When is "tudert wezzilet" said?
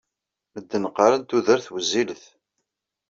1.29-2.23